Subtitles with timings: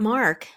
[0.00, 0.48] Mark.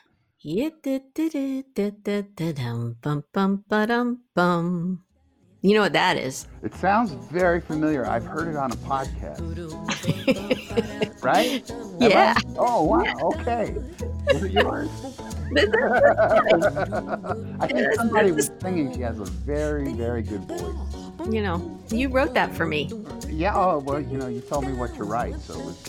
[5.61, 6.47] You know what that is?
[6.63, 8.08] It sounds very familiar.
[8.08, 9.42] I've heard it on a podcast.
[11.23, 11.71] right?
[12.00, 12.34] Yeah.
[12.36, 12.42] I?
[12.58, 13.13] Oh, wow.
[13.21, 13.76] Okay.
[14.31, 14.89] Is it yours?
[17.60, 18.92] I think somebody was singing.
[18.96, 21.07] She has a very, very good voice.
[21.30, 22.89] You know, you wrote that for me.
[23.27, 23.54] Yeah.
[23.54, 25.84] Oh, well, you know, you told me what to write, so it was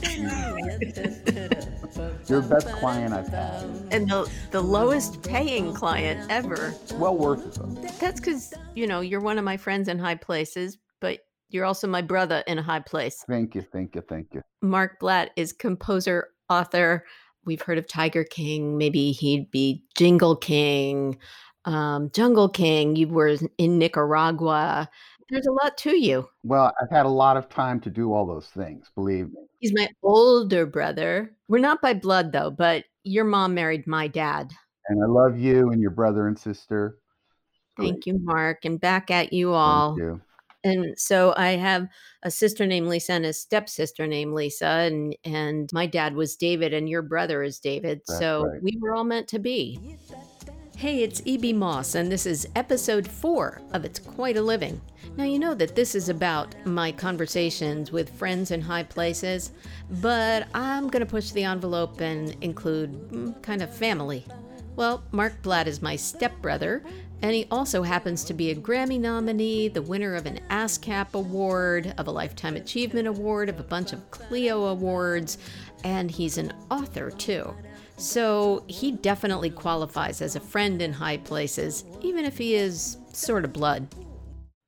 [2.26, 3.62] the best client I've had.
[3.92, 6.74] And the, the lowest paying client ever.
[6.94, 7.66] Well worth it, though.
[8.00, 11.86] That's because, you know, you're one of my friends in high places, but you're also
[11.86, 13.24] my brother in a high place.
[13.28, 14.42] Thank you, thank you, thank you.
[14.60, 17.04] Mark Blatt is composer, author.
[17.44, 18.76] We've heard of Tiger King.
[18.76, 21.16] Maybe he'd be Jingle King,
[21.64, 22.96] um, Jungle King.
[22.96, 24.90] You were in Nicaragua.
[25.30, 26.28] There's a lot to you.
[26.42, 29.42] Well, I've had a lot of time to do all those things, believe me.
[29.58, 31.34] He's my older brother.
[31.48, 34.52] We're not by blood, though, but your mom married my dad.
[34.88, 36.98] And I love you and your brother and sister.
[37.76, 38.64] Thank you, Mark.
[38.64, 39.96] And back at you all.
[39.96, 40.20] Thank you.
[40.64, 41.86] And so I have
[42.24, 46.74] a sister named Lisa and a stepsister named Lisa, and and my dad was David,
[46.74, 48.00] and your brother is David.
[48.06, 48.62] That's so right.
[48.62, 49.96] we were all meant to be.
[50.78, 51.54] Hey, it's E.B.
[51.54, 54.80] Moss, and this is episode four of It's Quite a Living.
[55.16, 59.50] Now, you know that this is about my conversations with friends in high places,
[60.00, 64.24] but I'm going to push the envelope and include mm, kind of family.
[64.76, 66.84] Well, Mark Blatt is my stepbrother,
[67.22, 71.92] and he also happens to be a Grammy nominee, the winner of an ASCAP award,
[71.98, 75.38] of a Lifetime Achievement Award, of a bunch of Clio awards,
[75.82, 77.52] and he's an author too.
[77.98, 83.44] So he definitely qualifies as a friend in high places, even if he is sort
[83.44, 83.88] of blood.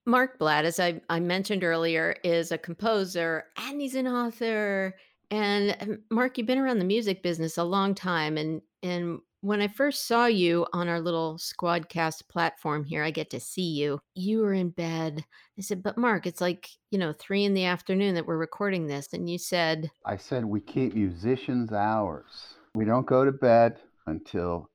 [0.04, 4.96] Mark Blatt, as I, I mentioned earlier, is a composer and he's an author.
[5.30, 8.36] And um, Mark, you've been around the music business a long time.
[8.36, 13.30] And, and when I first saw you on our little Squadcast platform here, I get
[13.30, 14.00] to see you.
[14.16, 15.24] You were in bed.
[15.56, 18.88] I said, But Mark, it's like, you know, three in the afternoon that we're recording
[18.88, 19.12] this.
[19.12, 22.56] And you said, I said we keep musicians hours.
[22.74, 24.70] We don't go to bed until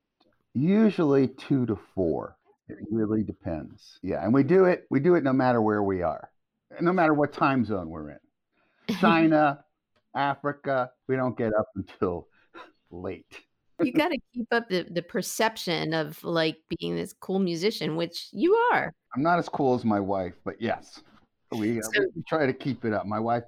[0.54, 2.36] usually two to four.
[2.68, 3.98] It really depends.
[4.02, 4.86] Yeah, and we do it.
[4.90, 6.30] We do it no matter where we are,
[6.80, 8.96] no matter what time zone we're in.
[9.00, 9.64] China,
[10.14, 10.90] Africa.
[11.08, 12.26] We don't get up until
[12.90, 13.40] late.
[13.80, 18.28] you got to keep up the, the perception of like being this cool musician, which
[18.32, 18.92] you are.
[19.14, 21.00] I'm not as cool as my wife, but yes,
[21.52, 23.06] we, uh, So- we try to keep it up.
[23.06, 23.44] My wife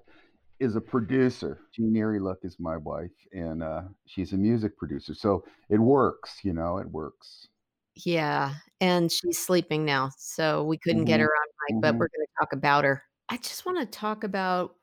[0.60, 1.60] is a producer.
[1.72, 1.92] Jean
[2.22, 5.14] Look is my wife, and uh, she's a music producer.
[5.14, 7.48] So it works, you know, it works.
[7.94, 8.54] Yeah.
[8.80, 10.10] And she's sleeping now.
[10.18, 11.98] So we couldn't get Mhm, her on mic, but mhm.
[11.98, 13.02] we're going to talk about her.
[13.28, 14.76] I just want to talk about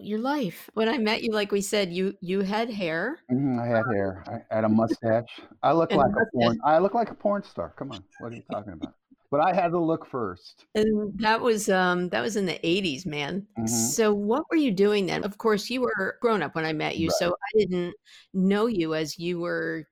[0.00, 0.68] your life.
[0.74, 3.18] When I met you, like we said, you you had hair.
[3.30, 4.24] Mhm, I had hair.
[4.50, 5.40] I had a mustache.
[5.62, 6.58] I look like a porn.
[6.58, 6.64] mustache.
[6.64, 7.70] I look like a porn star.
[7.78, 8.94] Come on, what are you talking about?
[9.30, 10.66] But I had to look first.
[10.74, 13.46] And that was um that was in the 80s, man.
[13.58, 13.68] Mhm.
[13.68, 15.24] So what were you doing then?
[15.24, 17.16] Of course, you were grown up when I met you, Right.
[17.18, 17.94] so I didn't
[18.34, 19.86] know you as you were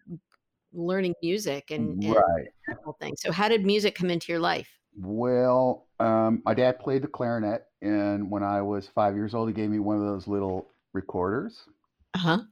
[0.73, 2.49] learning music and, and Right.
[2.69, 3.15] that whole thing.
[3.19, 4.69] So how did music come into your life?
[4.99, 9.55] Well, um, my dad played the clarinet, and when I was five years old, he
[9.55, 11.69] gave me one of those little recorders.
[12.15, 12.47] Uh-huh.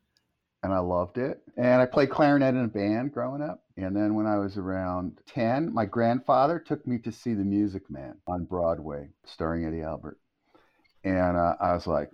[0.64, 1.42] And I loved it.
[1.58, 3.62] And I played clarinet in a band growing up.
[3.76, 7.82] And then when I was around 10, my grandfather took me to see The Music
[7.91, 10.19] Man on Broadway, starring Eddie Albert.
[11.04, 12.12] And uh, I was like,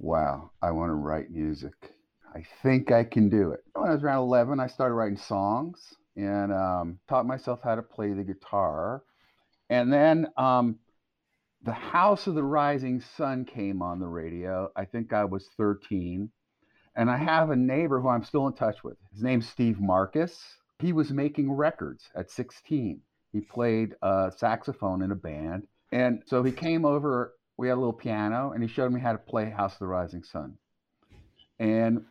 [0.00, 1.94] wow, I want to write music.
[2.34, 3.60] I think I can do it.
[3.74, 7.82] When I was around 11, I started writing songs and um, taught myself how to
[7.82, 9.04] play the guitar.
[9.70, 10.80] And then um,
[11.62, 14.68] The House of the Rising Sun came on the radio.
[14.74, 16.28] I think I was 13.
[16.96, 18.96] And I have a neighbor who I'm still in touch with.
[19.12, 20.40] His name's Steve Marcus.
[20.78, 23.00] He was making records at 16.
[23.32, 25.66] He played uh, saxophone in a band.
[25.92, 29.12] And so he came over, we had a little piano, and he showed me how
[29.12, 30.56] to play House of the Rising Sun.
[31.58, 32.04] And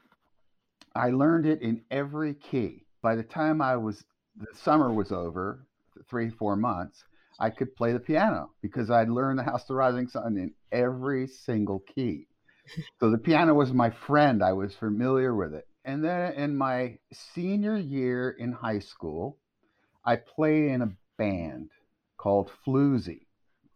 [0.95, 2.85] I learned it in every key.
[3.01, 4.03] By the time I was,
[4.37, 5.65] the summer was over,
[6.09, 7.03] three, four months,
[7.39, 10.53] I could play the piano because I'd learned the House of the Rising Sun in
[10.71, 12.27] every single key.
[12.99, 14.43] So the piano was my friend.
[14.43, 15.67] I was familiar with it.
[15.85, 19.37] And then in my senior year in high school,
[20.05, 21.71] I played in a band
[22.17, 23.27] called Floozy.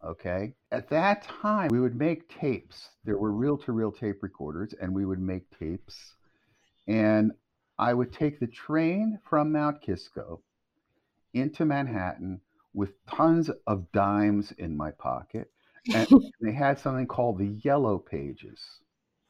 [0.03, 0.53] Okay.
[0.71, 2.89] At that time, we would make tapes.
[3.03, 6.15] There were reel to reel tape recorders, and we would make tapes.
[6.87, 7.33] And
[7.77, 10.41] I would take the train from Mount Kisco
[11.33, 12.41] into Manhattan
[12.73, 15.51] with tons of dimes in my pocket.
[15.93, 16.07] And
[16.41, 18.61] they had something called the Yellow Pages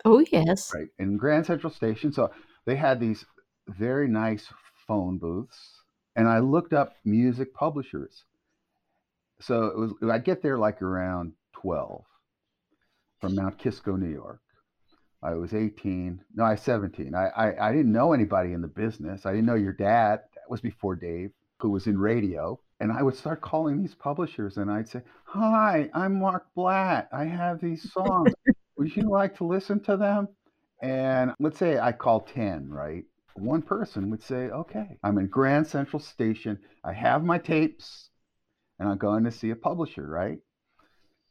[0.06, 0.72] Oh, yes.
[0.74, 2.12] right in Grand Central Station.
[2.14, 2.32] So
[2.66, 3.26] they had these
[3.68, 4.48] very nice
[4.88, 5.82] phone booths
[6.16, 8.24] and I looked up music publishers.
[9.40, 12.04] So it was I'd get there like around 12
[13.20, 14.42] from Mount Kisco, New York.
[15.24, 16.22] I was 18.
[16.36, 17.14] No, I was 17.
[17.16, 19.26] I, I, I didn't know anybody in the business.
[19.26, 20.22] I didn't know your dad.
[20.36, 22.60] That was before Dave, who was in radio.
[22.80, 27.10] And I would start calling these publishers and I'd say, Hi, I'm Mark Blatt.
[27.12, 28.32] I have these songs.
[28.78, 30.28] Would you like to listen to them?
[30.82, 33.04] And let's say I call 10, right?
[33.36, 36.60] One person would say, Okay, I'm in Grand Central Station.
[36.84, 38.10] I have my tapes
[38.80, 40.38] and I'm going to see a publisher, right?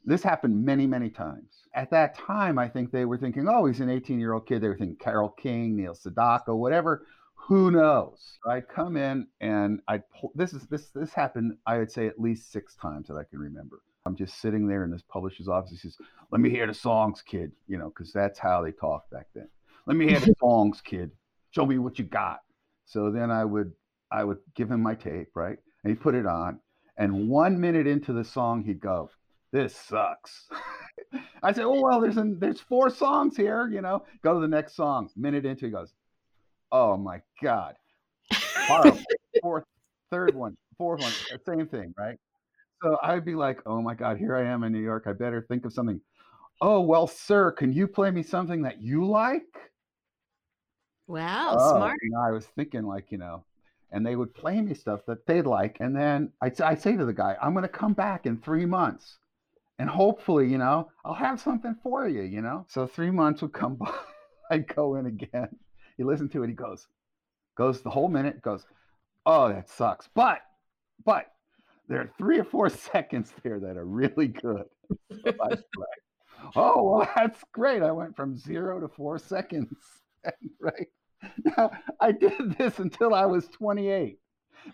[0.04, 1.50] This happened many, many times.
[1.74, 4.62] At that time, I think they were thinking, oh, he's an 18 year old kid.
[4.62, 7.06] They were thinking Carole King, Neil Sedaka, whatever.
[7.46, 8.38] Who knows?
[8.48, 11.56] I'd come in and I'd pull, this is this this happened.
[11.64, 13.82] I would say at least six times that I can remember.
[14.04, 15.70] I'm just sitting there in this publisher's office.
[15.70, 15.96] He says,
[16.32, 19.48] "Let me hear the songs, kid." You know, because that's how they talked back then.
[19.86, 21.12] Let me hear the songs, kid.
[21.50, 22.40] Show me what you got.
[22.84, 23.72] So then I would
[24.10, 25.58] I would give him my tape, right?
[25.84, 26.58] And he put it on.
[26.96, 29.10] And one minute into the song, he'd go,
[29.52, 30.48] this sucks.
[31.42, 33.68] I said, oh well, there's an, there's four songs here.
[33.68, 35.10] You know, go to the next song.
[35.16, 35.92] Minute into, he goes,
[36.72, 37.74] oh my god,
[38.32, 38.98] horrible.
[39.42, 39.64] Fourth,
[40.10, 42.16] third one, fourth one, uh, same thing, right?
[42.82, 45.04] So I'd be like, oh my god, here I am in New York.
[45.06, 46.00] I better think of something.
[46.60, 49.42] Oh well, sir, can you play me something that you like?
[51.06, 51.98] Wow, oh, smart.
[52.02, 53.44] You know, I was thinking like, you know,
[53.92, 55.78] and they would play me stuff that they'd like.
[55.80, 58.66] And then I'd, I'd say to the guy, I'm going to come back in three
[58.66, 59.18] months
[59.78, 62.66] and hopefully, you know, I'll have something for you, you know.
[62.68, 63.92] So three months would come by.
[64.50, 65.48] I'd go in again.
[65.96, 66.48] He listens to it.
[66.48, 66.86] He goes,
[67.56, 68.42] goes the whole minute.
[68.42, 68.64] Goes,
[69.24, 70.08] oh, that sucks.
[70.14, 70.40] But,
[71.04, 71.26] but
[71.88, 74.64] there are three or four seconds there that are really good.
[75.10, 75.60] So like,
[76.54, 77.82] oh, well, that's great.
[77.82, 79.74] I went from zero to four seconds.
[80.60, 80.88] right
[81.56, 81.70] now,
[82.00, 84.18] I did this until I was 28.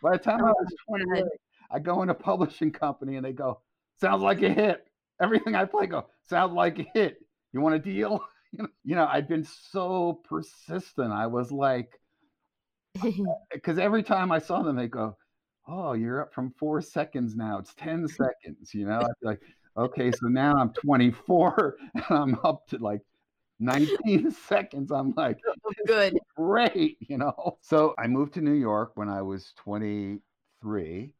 [0.02, 1.24] By the time I oh, was 28,
[1.70, 3.60] I go in a publishing company and they go,
[4.00, 4.86] sounds like a hit
[5.22, 7.18] everything I play go sounds like a hit.
[7.52, 8.24] You want a deal?
[8.52, 11.12] You know, I'd been so persistent.
[11.12, 11.98] I was like,
[13.52, 15.16] because every time I saw them, they go,
[15.66, 17.58] "Oh, you're up from four seconds now.
[17.58, 19.40] It's ten seconds." You know, I'd be like,
[19.76, 23.00] "Okay, so now I'm 24 and I'm up to like
[23.62, 24.90] 19 seconds.
[24.90, 27.58] I'm like, oh, oh good, great, you know.
[27.62, 31.14] So I moved to New York when I was 23,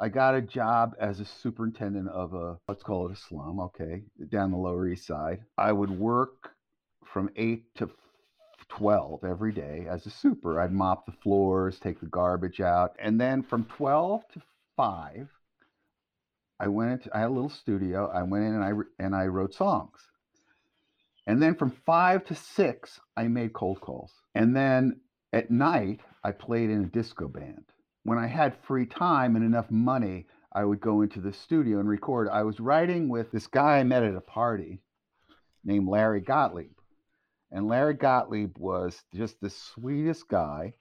[0.00, 4.02] I got a job as a superintendent of a, let's call it a slum, okay,
[4.28, 5.40] down the Lower East Side.
[5.56, 6.52] I would work
[7.04, 7.90] from 8 to
[8.68, 10.60] 12 every day as a super.
[10.60, 12.94] I'd mop the floors, take the garbage out.
[13.00, 14.42] And then from 12 to
[14.76, 15.28] 5,
[16.60, 18.08] I went into, I had a little studio.
[18.08, 18.72] I went in and I,
[19.02, 20.00] and I wrote songs.
[21.26, 24.12] And then from 5 to 6, I made cold calls.
[24.36, 25.00] And then
[25.32, 27.64] at night, I played in a disco band
[28.08, 31.88] when I had free time and enough money, I would go into the studio and
[31.88, 32.28] record.
[32.28, 34.80] I was writing with this guy I met at a party
[35.64, 36.72] named Larry Gottlieb.
[37.52, 40.74] And Larry Gottlieb was just the sweetest guy.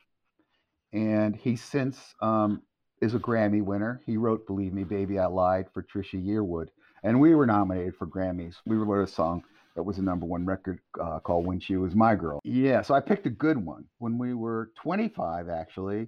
[0.93, 2.61] And he since um,
[3.01, 4.01] is a Grammy winner.
[4.05, 6.67] He wrote Believe Me, Baby, I Lied for Trisha Yearwood.
[7.03, 8.55] And we were nominated for Grammys.
[8.65, 9.43] We wrote a song
[9.75, 12.39] that was a number one record uh, called When She Was My Girl.
[12.43, 13.85] Yeah, so I picked a good one.
[13.99, 16.07] When we were 25, actually,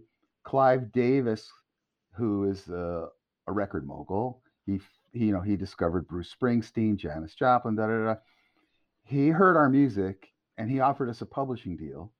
[0.50, 1.48] Clive Davis,
[2.16, 3.09] who is a,
[3.45, 4.81] a record mogul, he,
[5.14, 8.16] he, you know, he discovered Bruce Springsteen, Janis Joplin, da da da.
[9.04, 12.12] He heard our music and he offered us a publishing deal.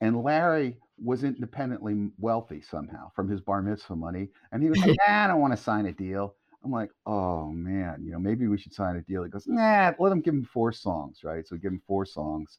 [0.00, 4.30] And Larry was independently wealthy somehow from his bar mitzvah money.
[4.50, 6.34] And he was like, nah, I don't want to sign a deal.
[6.64, 9.22] I'm like, oh man, you know, maybe we should sign a deal.
[9.22, 11.46] He goes, nah, let him give him four songs, right?
[11.46, 12.58] So give him four songs.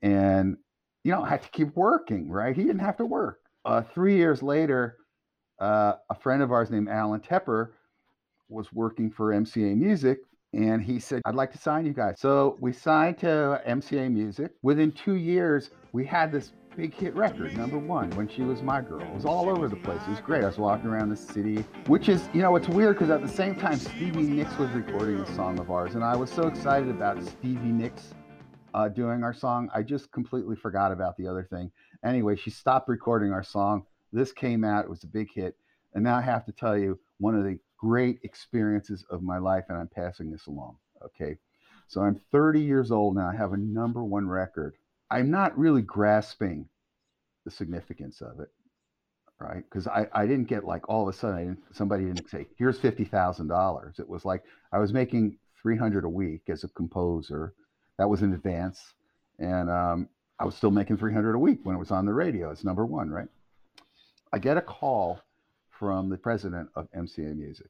[0.00, 0.58] And,
[1.02, 2.54] you know, I had to keep working, right?
[2.54, 4.96] He didn't have to work uh, three years later,
[5.60, 7.70] uh, a friend of ours named Alan Tepper
[8.48, 10.18] was working for MCA Music,
[10.52, 14.52] and he said, "I'd like to sign you guys." So we signed to MCA Music.
[14.62, 18.80] Within two years, we had this big hit record, number one, when she was my
[18.80, 19.02] girl.
[19.02, 20.00] It was all over the place.
[20.06, 20.42] It was great.
[20.42, 23.28] I was walking around the city, which is, you know, it's weird because at the
[23.28, 26.88] same time, Stevie Nicks was recording a song of ours, and I was so excited
[26.88, 28.14] about Stevie Nicks
[28.74, 29.70] uh, doing our song.
[29.74, 31.70] I just completely forgot about the other thing.
[32.04, 33.84] Anyway, she stopped recording our song.
[34.12, 35.56] This came out, it was a big hit.
[35.94, 39.64] And now I have to tell you one of the great experiences of my life,
[39.68, 40.76] and I'm passing this along.
[41.04, 41.36] Okay.
[41.88, 43.28] So I'm 30 years old now.
[43.28, 44.76] I have a number one record.
[45.10, 46.66] I'm not really grasping
[47.44, 48.48] the significance of it,
[49.38, 49.62] right?
[49.68, 52.78] Because I, I didn't get like all of a sudden didn't, somebody didn't say here's
[52.78, 53.98] fifty thousand dollars.
[53.98, 57.54] It was like I was making 300 a week as a composer.
[58.02, 58.94] That was in advance,
[59.38, 62.50] and um, I was still making 300 a week when it was on the radio.
[62.50, 63.28] It's number one, right?
[64.32, 65.20] I get a call
[65.70, 67.68] from the president of MCA Music.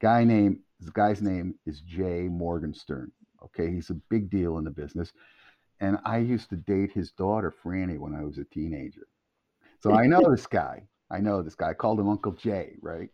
[0.00, 3.10] Guy name this guy's name is Jay Morgenstern.
[3.46, 5.12] Okay, he's a big deal in the business.
[5.80, 9.08] And I used to date his daughter Franny when I was a teenager.
[9.80, 10.84] So I know this guy.
[11.10, 11.70] I know this guy.
[11.70, 13.08] I called him Uncle Jay, right?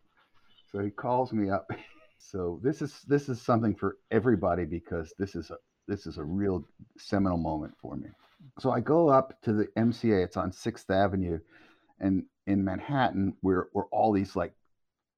[0.71, 1.71] So he calls me up.
[2.23, 5.57] So this is this is something for everybody because this is a
[5.90, 6.64] this is a real
[6.97, 8.09] seminal moment for me.
[8.59, 10.25] So I go up to the MCA.
[10.25, 11.40] It's on Sixth Avenue,
[11.99, 14.54] and in Manhattan, where where all these like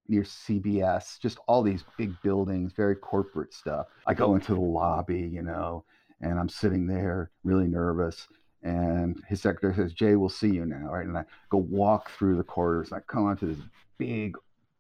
[0.09, 3.87] near CBS, just all these big buildings, very corporate stuff.
[4.07, 5.85] I go into the lobby, you know,
[6.21, 8.27] and I'm sitting there really nervous.
[8.65, 10.91] And his secretary says, Jay, we'll see you now.
[10.91, 11.07] Right.
[11.07, 13.65] And I go walk through the corridors I come onto this
[13.99, 14.37] big,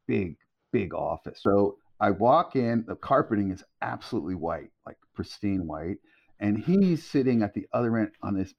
[0.06, 0.36] big,
[0.72, 1.40] big office.
[1.42, 5.98] So I walk in, the carpeting is absolutely white, like pristine white.
[6.40, 8.54] And he's sitting at the other end on this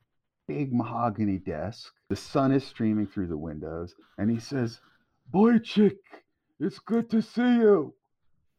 [0.47, 1.91] big mahogany desk.
[2.07, 3.95] The sun is streaming through the windows.
[4.17, 4.79] And he says,
[5.29, 5.97] Boychik,
[6.61, 7.93] it's good to see you.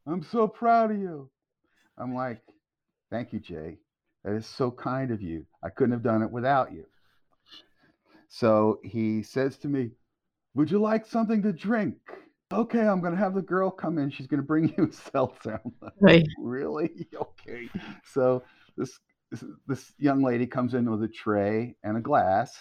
[0.05, 1.31] I'm so proud of you.
[1.97, 2.43] I'm like,
[3.09, 3.79] Thank you, Jay.
[4.23, 5.47] That is so kind of you.
[5.63, 6.85] I couldn't have done it without you.
[8.27, 9.93] So he says to me,
[10.53, 11.97] Would you like something to drink?
[12.53, 14.11] Okay, I'm going to have the girl come in.
[14.11, 16.25] She's going to bring you a cell Like, right.
[16.39, 17.07] Really?
[17.47, 17.69] Okay.
[18.11, 18.43] So
[18.75, 18.99] this,
[19.31, 22.55] this this young lady comes in with a tray and a glass,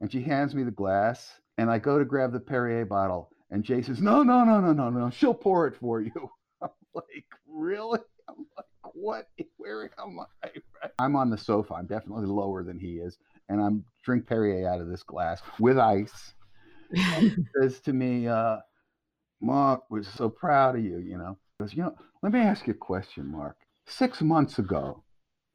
[0.00, 3.62] and she hands me the glass, and I go to grab the Perrier bottle, and
[3.62, 5.10] Jay says, "No, no, no, no, no, no.
[5.10, 6.30] She'll pour it for you."
[6.62, 9.28] I'm like, "Really?" I'm like, "What?
[9.58, 10.48] Where am I?"
[10.98, 11.74] I'm on the sofa.
[11.74, 13.18] I'm definitely lower than he is,
[13.50, 16.32] and I'm drink Perrier out of this glass with ice.
[16.92, 18.56] he says to me, uh,
[19.40, 22.72] "Mark, we're so proud of you." You know, goes, "You know, let me ask you
[22.72, 23.56] a question, Mark.
[23.86, 25.04] Six months ago,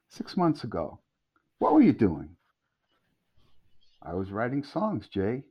[0.10, 1.00] six months ago,
[1.60, 2.36] what were you doing?"
[4.02, 5.44] I was writing songs, Jay.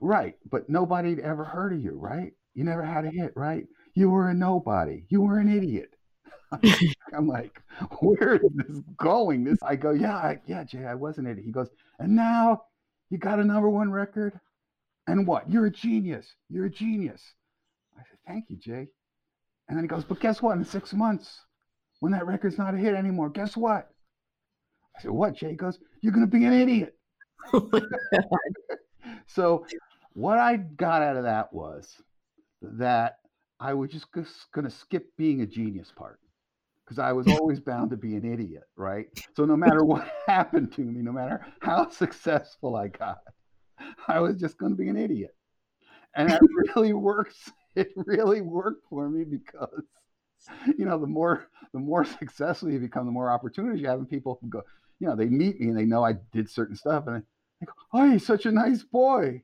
[0.00, 2.34] Right, but nobody had ever heard of you, right?
[2.54, 3.66] You never had a hit, right?
[3.94, 5.06] You were a nobody.
[5.08, 5.94] You were an idiot.
[7.12, 7.60] I'm like,
[8.00, 9.44] where is this going?
[9.44, 11.46] This I go, yeah, I, yeah, Jay, I was an idiot.
[11.46, 12.64] He goes, and now
[13.10, 14.38] you got a number one record,
[15.06, 15.50] and what?
[15.50, 16.34] You're a genius.
[16.48, 17.22] You're a genius.
[17.96, 18.88] I said, thank you, Jay.
[19.68, 20.56] And then he goes, but guess what?
[20.56, 21.40] In six months,
[22.00, 23.90] when that record's not a hit anymore, guess what?
[24.96, 25.34] I said, what?
[25.34, 26.96] Jay he goes, you're gonna be an idiot.
[29.26, 29.66] So
[30.12, 31.96] what I got out of that was
[32.62, 33.18] that
[33.60, 36.18] I was just going to skip being a genius part
[36.84, 39.06] because I was always bound to be an idiot, right?
[39.36, 43.18] So no matter what happened to me, no matter how successful I got,
[44.08, 45.34] I was just going to be an idiot.
[46.14, 46.40] And that
[46.76, 47.50] really works.
[47.74, 49.82] It really worked for me because
[50.78, 54.08] you know the more the more successful you become, the more opportunities you have, and
[54.08, 54.62] people go,
[55.00, 57.22] you know, they meet me and they know I did certain stuff, and
[57.60, 59.42] they go, "Oh, he's such a nice boy."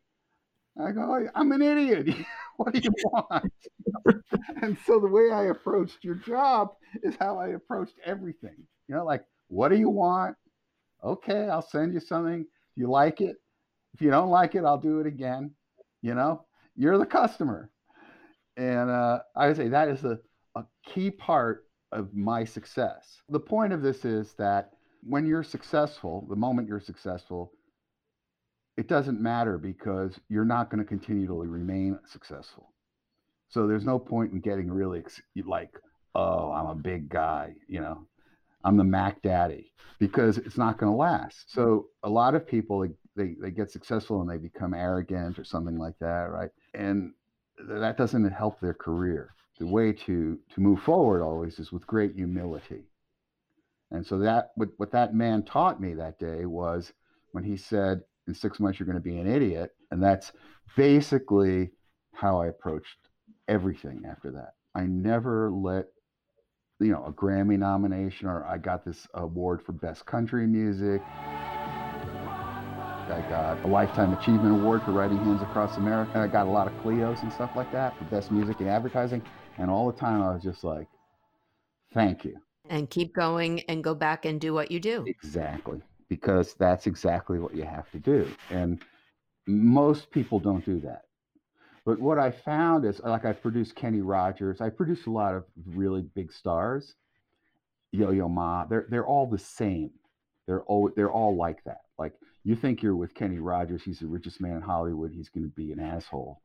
[0.79, 2.14] I go, oh, I'm an idiot.
[2.57, 3.52] what do you want?
[4.62, 6.71] and so the way I approached your job
[7.02, 8.57] is how I approached everything.
[8.88, 10.37] You know, like, what do you want?
[11.02, 12.43] Okay, I'll send you something.
[12.43, 13.37] Do you like it?
[13.95, 15.53] If you don't like it, I'll do it again.
[16.03, 16.45] You know,
[16.77, 17.71] you're the customer.
[18.57, 20.19] And uh, I would say that is a,
[20.55, 23.17] a key part of my success.
[23.29, 24.71] The point of this is that
[25.03, 27.53] when you're successful, the moment you're successful,
[28.77, 32.73] it doesn't matter because you're not going to continually remain successful.
[33.49, 35.03] So there's no point in getting really
[35.45, 35.75] like,
[36.15, 38.07] oh, I'm a big guy, you know,
[38.63, 41.53] I'm the Mac Daddy, because it's not going to last.
[41.53, 45.79] So a lot of people they, they, get successful and they become arrogant or something
[45.79, 46.50] like that, right?
[46.75, 47.12] And
[47.59, 49.35] that doesn't help their career.
[49.59, 52.85] The way to to move forward always is with great humility.
[53.90, 56.93] And so that what, what that man taught me that day was
[57.33, 58.00] when he said,
[58.31, 60.33] in six months you're going to be an idiot and that's
[60.76, 61.71] basically
[62.14, 63.09] how i approached
[63.49, 65.87] everything after that i never let
[66.79, 71.02] you know a grammy nomination or i got this award for best country music
[73.11, 76.19] I got uh, a Lifetime Achievement Award for Writing Hands Across America.
[76.19, 79.23] I got a lot of Clios and stuff like that for Best Music and Advertising.
[79.59, 80.87] And all the time I was just like,
[81.93, 82.37] thank you.
[82.69, 85.05] And keep going and go back and do what you do.
[85.07, 88.29] Exactly because that's exactly what you have to do.
[88.50, 88.83] And
[89.47, 91.02] most people don't do that.
[91.87, 95.45] But what I found is like I produced Kenny Rogers, I produced a lot of
[95.64, 96.97] really big stars.
[97.93, 99.90] Yo Yo Ma, they're they're all the same.
[100.47, 101.81] They're all they're all like that.
[101.99, 102.12] Like
[102.45, 105.73] you think you're with Kenny Rogers, he's the richest man in Hollywood, he's gonna be
[105.73, 106.41] an asshole.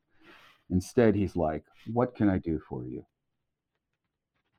[0.69, 3.05] Instead, he's like, What can I do for you?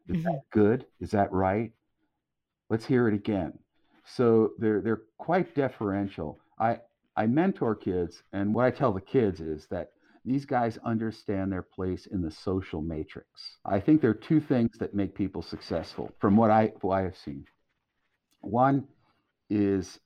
[0.09, 0.25] Is mm-hmm.
[0.25, 0.87] that good?
[1.01, 1.73] Is that right?
[2.71, 3.59] Let's hear it again.
[4.05, 6.39] So they're they're quite deferential.
[6.59, 6.79] I
[7.17, 9.91] I mentor kids, and what I tell the kids is that
[10.27, 13.29] these guys understand their place in the social matrix.
[13.65, 17.03] I think there are two things that make people successful from what I, what I
[17.03, 17.47] have seen.
[18.41, 18.89] One
[19.49, 20.01] is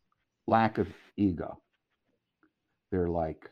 [0.51, 1.61] lack of ego.
[2.91, 3.49] They're like,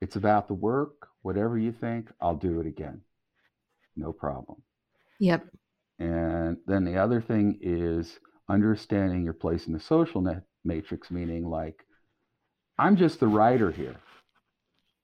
[0.00, 3.00] it's about the work, whatever you think, I'll do it again.
[3.96, 4.60] No problem.
[5.20, 5.46] Yep.
[5.98, 8.18] And then the other thing is
[8.48, 11.82] understanding your place in the social net matrix, meaning like,
[12.78, 13.96] I'm just the writer here,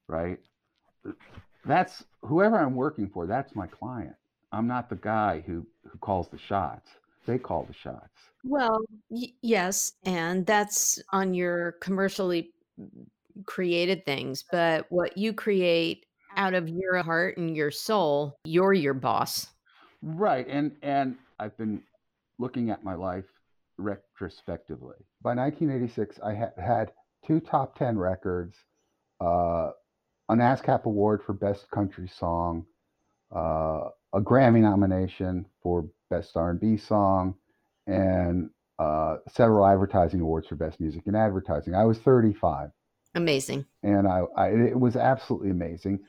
[0.09, 0.39] right?
[1.65, 4.15] That's whoever I'm working for, that's my client.
[4.51, 6.91] I'm not the guy who, who calls the shots.
[7.27, 8.09] They call the shots.
[8.45, 12.53] Well, y- yes, and that's on your commercially
[13.47, 18.95] created things, but what you create out of your heart and your soul, you're your
[18.95, 19.49] boss.
[20.03, 20.47] Right.
[20.49, 21.83] And and I've been
[22.39, 23.25] looking at my life
[23.79, 24.97] retrospectively.
[25.23, 26.93] By 1986, I had had
[27.25, 28.57] two top 10 records,
[29.21, 29.71] uh,
[30.29, 32.67] an ASCAP award for Best Country Song,
[33.35, 37.35] uh, a Grammy nomination for Best R&B Song,
[37.87, 41.75] and uh, several advertising awards for Best Music and Advertising.
[41.75, 42.71] I was 35.
[43.15, 43.65] Amazing.
[43.83, 46.01] And I, I it was absolutely amazing.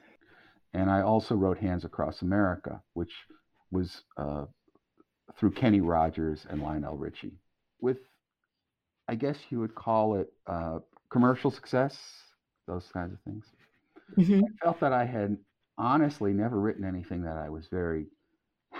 [0.74, 3.14] And I also wrote Hands Across America, which
[3.72, 4.46] was uh,
[5.38, 7.38] through Kenny Rogers and Lionel Richie,
[7.80, 7.98] with,
[9.08, 10.80] I guess you would call it uh,
[11.10, 11.98] commercial success,
[12.68, 13.46] those kinds of things.
[14.16, 15.38] hmm I felt that I had
[15.78, 18.08] honestly never written anything that I was very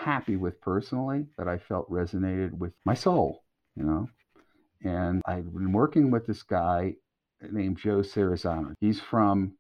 [0.04, 3.44] happy with personally, that I felt resonated with my soul,
[3.76, 4.10] you know.
[4.84, 6.96] And I've been working with this guy
[7.42, 8.74] named Joe Cerisano.
[8.80, 9.54] He's from,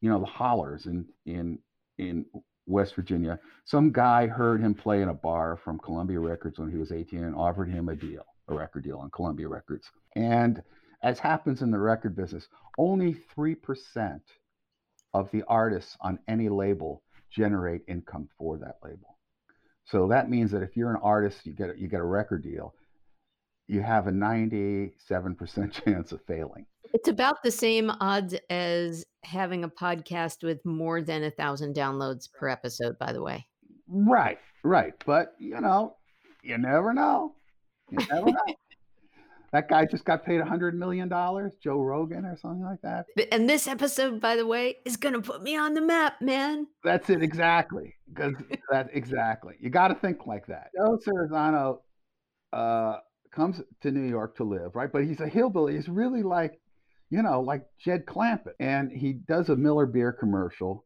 [0.00, 1.58] you know, the hollers in in
[1.96, 2.26] in
[2.66, 3.40] West Virginia.
[3.64, 7.24] Some guy heard him play in a bar from Columbia Records when he was 18
[7.24, 9.90] and offered him a deal, a record deal on Columbia Records.
[10.14, 10.62] And
[11.02, 14.20] as happens in the record business, only 3%
[15.14, 19.17] of the artists on any label generate income for that label.
[19.90, 22.74] So that means that if you're an artist, you get you get a record deal,
[23.68, 24.92] you have a 97%
[25.84, 26.66] chance of failing.
[26.92, 32.30] It's about the same odds as having a podcast with more than a thousand downloads
[32.32, 33.46] per episode, by the way.
[33.86, 34.92] Right, right.
[35.06, 35.96] But you know,
[36.42, 37.34] you never know.
[37.90, 38.54] You never know.
[39.52, 43.06] that guy just got paid a hundred million dollars, Joe Rogan or something like that.
[43.32, 46.66] And this episode, by the way, is going to put me on the map, man.
[46.84, 47.94] That's it exactly.
[48.08, 48.34] Because
[48.70, 49.54] that exactly.
[49.60, 50.70] You got to think like that.
[50.76, 51.78] Joe Cerisano
[52.52, 52.96] uh,
[53.30, 54.92] comes to New York to live, right?
[54.92, 55.76] But he's a hillbilly.
[55.76, 56.60] He's really like,
[57.10, 60.84] you know, like Jed Clampett, and he does a Miller beer commercial.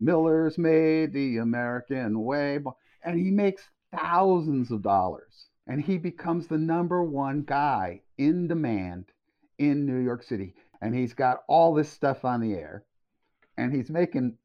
[0.00, 2.58] Miller's made the American way,
[3.04, 3.62] and he makes
[3.94, 9.04] thousands of dollars, and he becomes the number one guy in demand
[9.58, 12.84] in New York City, and he's got all this stuff on the air,
[13.56, 14.36] and he's making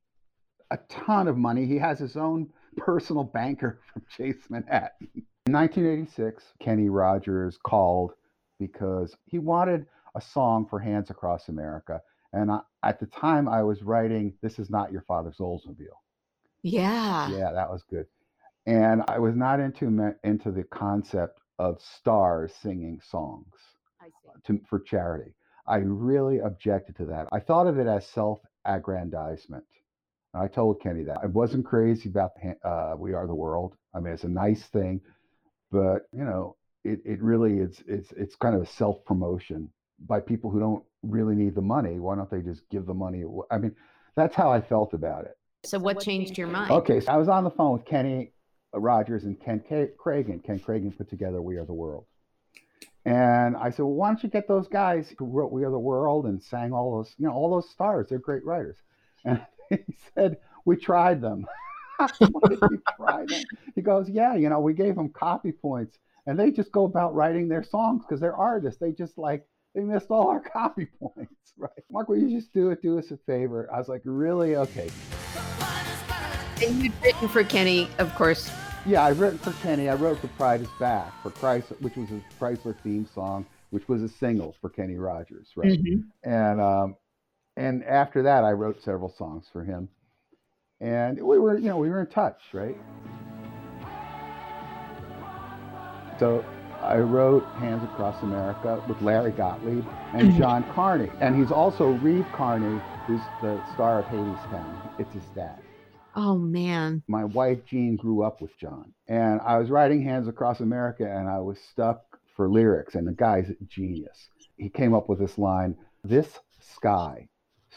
[0.70, 1.66] a ton of money.
[1.66, 5.08] He has his own personal banker from Chase Manhattan.
[5.46, 8.14] In 1986, Kenny Rogers called
[8.60, 12.02] because he wanted a song for Hands Across America.
[12.32, 16.00] And I, at the time, I was writing This Is Not Your Father's Oldsmobile.
[16.64, 17.30] Yeah.
[17.30, 18.06] Yeah, that was good.
[18.66, 23.54] And I was not into into the concept of stars singing songs
[24.46, 25.34] to, for charity.
[25.68, 27.28] I really objected to that.
[27.32, 29.64] I thought of it as self-aggrandizement.
[30.34, 32.32] And I told Kenny that I wasn't crazy about
[32.64, 35.02] uh, "We Are the World." I mean, it's a nice thing,
[35.72, 39.70] but you know, it, it really is it's it's kind of a self-promotion
[40.08, 42.00] by people who don't really need the money.
[42.00, 43.24] Why don't they just give the money?
[43.52, 43.76] I mean,
[44.16, 45.38] that's how I felt about it.
[45.66, 46.72] So, what changed your mind?
[46.72, 48.34] Okay, so I was on the phone with Kenny
[48.74, 49.90] Uh, Rogers and Ken K-.
[50.04, 52.06] Ken Kragen put together We Are the World.
[53.06, 55.80] And I said, well, why don't you get those guys who wrote We Are the
[55.80, 58.08] World and sang all those, you know, all those stars?
[58.10, 58.78] They're great writers.
[59.26, 59.78] And he
[60.16, 61.46] said, we tried them.
[62.20, 63.44] You try them?
[63.76, 67.16] He goes, yeah, you know, we gave them copy points and they just go about
[67.16, 68.80] writing their songs because they're artists.
[68.80, 71.72] They just like, they missed all our copy points, right?
[71.92, 72.82] Mark, will you just do it?
[72.82, 73.70] Do us a favor.
[73.74, 74.56] I was like, really?
[74.56, 74.90] Okay.
[76.66, 78.52] And you'd written for Kenny, of course.
[78.86, 79.88] Yeah, I wrote for Kenny.
[79.88, 83.88] I wrote for Pride is Back for Chrysler, which was a Chrysler theme song, which
[83.88, 85.72] was a single for Kenny Rogers, right?
[85.82, 86.04] Mhm.
[86.24, 86.98] And um,
[87.56, 89.88] and after that, I wrote several songs for him,
[90.82, 92.76] and we were, you know, we were in touch, right?
[96.20, 96.44] So
[96.82, 100.38] I wrote Hands Across America with Larry Gottlieb and Mhm.
[100.38, 104.76] John Carney, and he's also Reeve Carney, who's the star of Hadestown.
[105.00, 105.60] It's his dad
[106.16, 107.04] Oh, man.
[107.08, 111.30] my wife Jean grew up with John, and I was writing Hands Across America, and
[111.30, 114.30] I was stuck for lyrics, and the guy's a genius.
[114.58, 117.28] He came up with this line: This sky,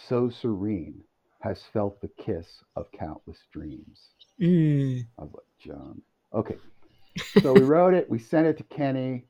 [0.09, 1.03] so serene,
[1.41, 4.11] has felt the kiss of countless dreams.
[4.41, 5.07] Mm.
[5.19, 6.03] I was like, John.
[6.35, 6.57] Okay.
[7.41, 9.25] So we wrote it, we sent it to Kenny,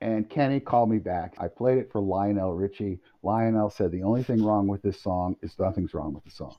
[0.00, 1.34] and Kenny called me back.
[1.38, 2.98] I played it for Lionel Richie.
[3.22, 6.56] Lionel said, The only thing wrong with this song is nothing's wrong with the song.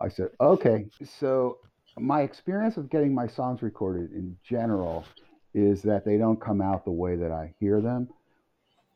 [0.00, 0.86] I said, Okay.
[1.04, 1.58] So
[1.98, 5.04] my experience of getting my songs recorded in general
[5.54, 8.08] is that they don't come out the way that I hear them.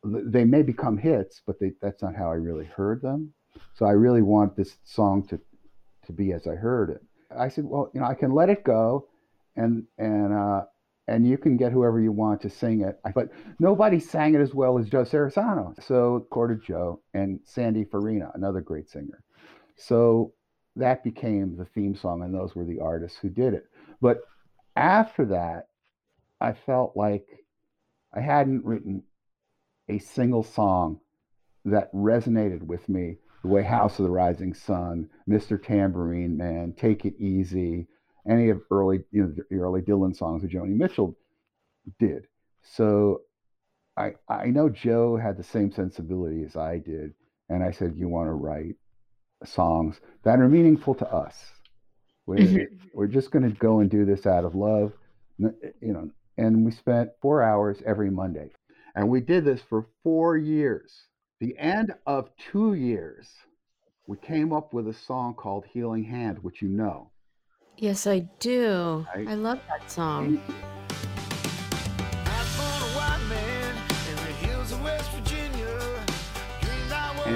[0.03, 3.33] They may become hits, but they, that's not how I really heard them.
[3.73, 5.39] So I really want this song to
[6.05, 7.03] to be as I heard it.
[7.37, 9.07] I said, well, you know, I can let it go,
[9.55, 10.65] and and uh,
[11.07, 12.99] and you can get whoever you want to sing it.
[13.13, 15.81] But nobody sang it as well as Joe Cerisano.
[15.83, 19.23] So recorded Joe and Sandy Farina, another great singer.
[19.75, 20.33] So
[20.79, 23.65] that became the theme song, and those were the artists who did it.
[24.01, 24.21] But
[24.75, 25.67] after that,
[26.41, 27.27] I felt like
[28.13, 29.03] I hadn't written
[29.87, 30.99] a single song
[31.65, 35.61] that resonated with me the way House of the Rising Sun, Mr.
[35.61, 37.87] Tambourine Man, Take It Easy,
[38.27, 41.15] any of early, you know, the early Dylan songs that Joni Mitchell
[41.99, 42.27] did.
[42.61, 43.21] So
[43.97, 47.13] I I know Joe had the same sensibility as I did,
[47.49, 48.75] and I said, "You want to write
[49.45, 51.53] songs that are meaningful to us?
[52.25, 52.67] We're, Mhm.
[52.93, 54.93] we're just going to go and do this out of love,
[55.37, 58.51] you know." And we spent four hours every Monday,
[58.95, 61.07] and we did this for four years.
[61.39, 63.33] The end of two years,
[64.07, 67.11] we came up with a song called "Healing Hand," which you know.
[67.77, 69.05] Yes, I do.
[69.15, 69.27] Right.
[69.27, 70.39] I love that song.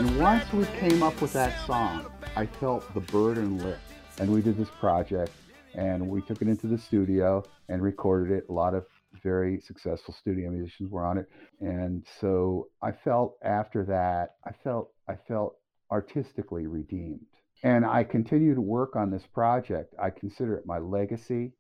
[0.04, 3.80] And once we came up with that song, I felt the burden lift.
[4.20, 5.32] And we did this project
[5.76, 8.48] and we took it into the studio and recorded it.
[8.50, 8.86] A lot of
[9.24, 11.30] very successful studio musicians were on it.
[11.62, 15.56] And so I felt after that, I felt I felt
[15.90, 17.26] artistically redeemed.
[17.64, 19.96] And I continue to work on this project.
[19.98, 21.54] I consider it my legacy.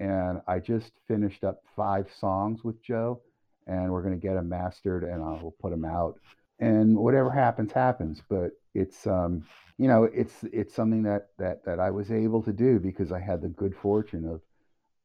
[0.00, 3.20] And I just finished up five songs with Joe,
[3.66, 6.18] and we're going to get them mastered, and I will put them out
[6.60, 9.44] and whatever happens happens but it's um
[9.78, 13.20] you know it's it's something that that that i was able to do because i
[13.20, 14.40] had the good fortune of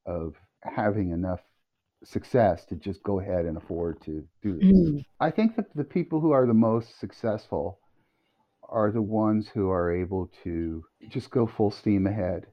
[0.06, 1.42] of having enough
[2.04, 5.06] success to just go ahead and afford to do this Mm.
[5.20, 7.80] i think that the people who are the most successful
[8.70, 12.46] are the ones who are able to just go full steam ahead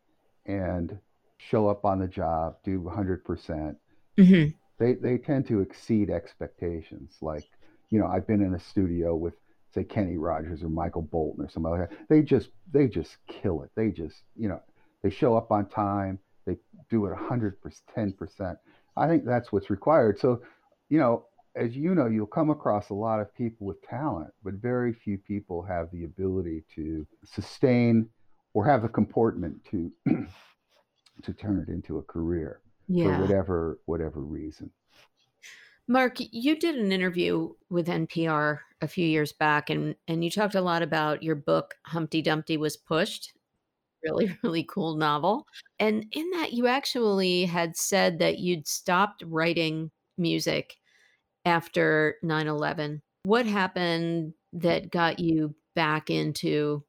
[0.47, 0.99] and
[1.39, 3.77] show up on the job do 100%
[4.19, 4.55] Mhm.
[4.79, 7.17] they they tend to exceed expectations.
[7.23, 7.45] Like,
[7.91, 9.35] you know, I've been in a studio with
[9.75, 12.09] say Kenny Rogers or Michael Bolton or somebody like that.
[12.09, 13.71] They just they just kill it.
[13.77, 14.61] They just, you know,
[15.03, 16.57] they show up on time, they
[16.91, 17.57] do it hundred
[17.95, 18.59] ten percent.
[18.97, 20.19] I think that's what's required.
[20.19, 20.43] So,
[20.89, 24.55] you know, as you know, you'll come across a lot of people with talent, but
[24.55, 28.09] very few people have the ability to sustain
[28.55, 29.93] or have the comportment to
[31.23, 32.61] to turn it into a career
[33.17, 34.71] for whatever whatever reason.
[35.89, 40.55] Mark, you did an interview with NPR a few years back and and you talked
[40.55, 43.33] a lot about your book Humpty Dumpty was pushed.
[44.03, 45.47] Really, really cool novel.
[45.79, 50.77] And in that you actually had said that you'd stopped writing music
[51.45, 53.01] after 9/11.
[53.25, 56.85] What happened that got you back into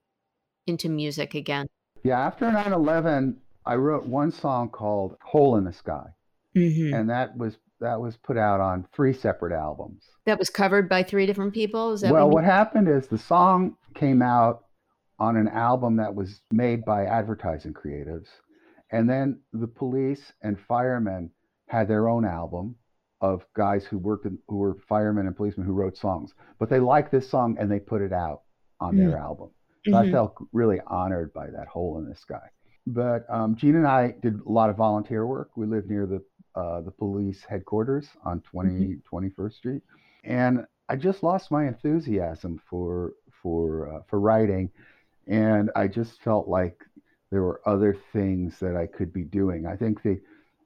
[0.65, 1.67] into music again?
[2.03, 6.07] Yeah, after 9/11, I wrote one song called "Hole in the Sky,"
[6.55, 6.93] Mhm.
[6.93, 10.03] and that was that was put out on three separate albums.
[10.25, 11.93] That was covered by 3 different people?
[11.93, 14.65] Is that Well, what what happened is the song came out
[15.19, 18.27] on an album that was made by advertising creatives,
[18.91, 21.31] and then the police and firemen
[21.67, 22.75] had their own album
[23.21, 26.33] of guys who worked in, who were firemen and policemen who wrote songs.
[26.59, 28.41] But they liked this song and they put it out
[28.79, 29.49] on their album.
[29.89, 30.11] So I Mhm.
[30.11, 32.47] felt really honored by that hole in the sky.
[32.85, 35.49] But um, Gene and I did a lot of volunteer work.
[35.57, 36.23] We lived near the
[36.57, 39.81] uh, the police headquarters on 20, 21st Street,
[40.23, 44.71] and I just lost my enthusiasm for for uh, for writing,
[45.27, 46.83] and I just felt like
[47.31, 49.65] there were other things that I could be doing.
[49.67, 50.19] I think the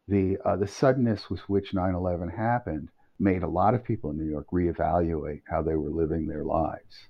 [0.07, 4.29] the uh, the suddenness with which 9/11 happened made a lot of people in New
[4.29, 7.07] York reevaluate how they were living their lives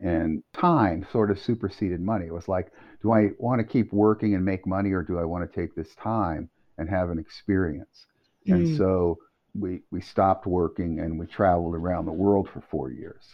[0.00, 2.26] and time sort of superseded money.
[2.26, 5.24] It was like, do I want to keep working and make money, or do I
[5.24, 8.06] want to take this time and have an experience?
[8.50, 8.66] And Mm.
[8.66, 9.18] so
[9.54, 13.24] we we stopped working and we traveled around the world for four years.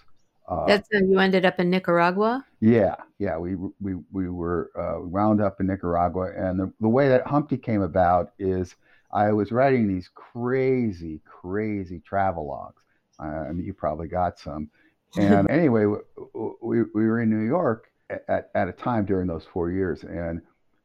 [0.48, 2.46] Uh, That's how you ended up in Nicaragua?
[2.61, 7.09] yeah, yeah, we we we were uh, wound up in Nicaragua, and the, the way
[7.09, 8.74] that Humpty came about is
[9.12, 12.81] I was writing these crazy, crazy travel logs.
[13.20, 14.70] Uh, I mean, you probably got some,
[15.16, 16.02] And anyway, w-
[16.35, 19.70] w- we, we were in New York at- at, at a time during those four
[19.70, 20.05] years.
[20.05, 20.40] And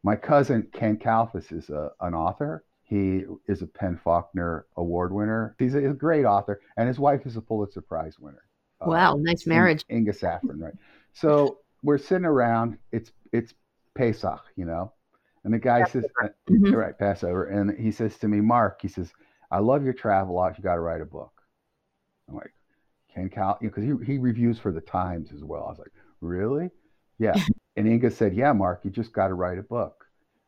[0.08, 2.64] my cousin, Ken Kalfus, is a, an author.
[2.84, 5.56] He is a PEN/Faulkner Award winner.
[5.60, 6.62] He's a, a great author.
[6.78, 8.44] And his wife is a Pulitzer Prize winner.
[8.80, 9.84] Uh, Wow, nice In- marriage.
[9.92, 10.74] Inga Saffron, right?
[11.14, 12.78] So we're sitting around.
[12.92, 13.54] It's it's
[13.96, 14.94] Pesach, you know,
[15.44, 16.06] and the guy says,
[16.50, 16.74] Mhm.
[16.74, 19.12] right, Passover, and he says to me, Mark, he says,
[19.52, 20.58] I love your travel logs.
[20.58, 21.34] You got to write a book.
[22.30, 22.54] I'm like,
[23.14, 25.64] Ken Cal, because he he reviews for the Times as well.
[25.66, 26.70] I was like, really?
[27.20, 27.36] Yeah.
[27.78, 30.04] And Inga said, yeah, Mark, you just got to write a book.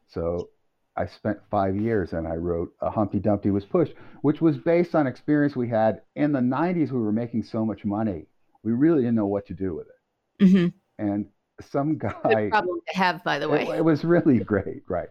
[0.08, 0.50] So
[0.98, 4.96] I spent five years and I wrote a Humpty Dumpty was pushed, which was based
[4.96, 6.92] on experience we had in the 90s.
[6.92, 8.26] We were making so much money,
[8.64, 10.46] we really didn't know what to do with it.
[10.46, 10.74] Mhm.
[10.98, 11.28] And
[11.62, 13.78] some Good guy, problem to have, by the it, way.
[13.78, 15.10] it was really great, right?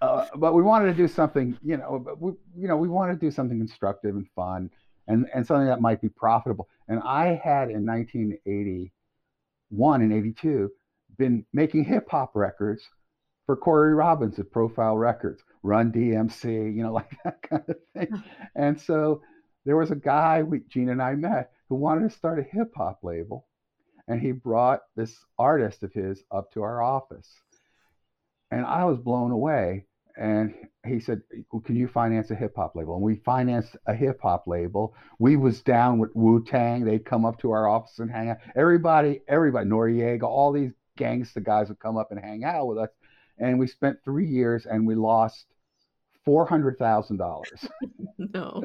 [0.00, 3.14] Uh, but we wanted to do something, you know, but we, you know, we wanted
[3.14, 4.70] to do something constructive and fun,
[5.06, 6.68] and and something that might be profitable.
[6.88, 10.70] And I had in 1981 and 82
[11.18, 12.82] been making hip hop records
[13.48, 18.22] for Cory Robbins at Profile Records, Run DMC, you know, like that kind of thing.
[18.54, 19.22] And so
[19.64, 22.72] there was a guy we Gene and I met who wanted to start a hip
[22.76, 23.46] hop label,
[24.06, 27.28] and he brought this artist of his up to our office,
[28.50, 29.86] and I was blown away.
[30.20, 30.52] And
[30.84, 34.18] he said, well, "Can you finance a hip hop label?" And we financed a hip
[34.20, 34.94] hop label.
[35.18, 36.84] We was down with Wu Tang.
[36.84, 38.38] They'd come up to our office and hang out.
[38.56, 42.90] Everybody, everybody, Noreaga, all these gangsta guys would come up and hang out with us.
[43.38, 45.46] And we spent three years, and we lost
[46.24, 47.66] four hundred thousand dollars.
[48.34, 48.62] No.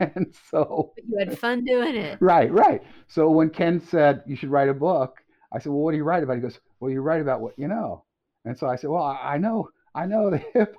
[0.00, 2.16] and so you had fun doing it.
[2.20, 2.82] Right, right.
[3.08, 6.04] So when Ken said you should write a book, I said, "Well, what do you
[6.04, 8.04] write about?" He goes, "Well, you write about what you know."
[8.46, 10.74] And so I said, "Well, I know, I know the hip